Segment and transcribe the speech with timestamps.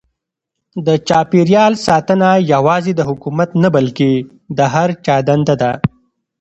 [0.85, 4.11] د چاپیریال ساتنه یوازې د حکومت نه بلکې
[4.57, 5.71] د هر چا دنده ده.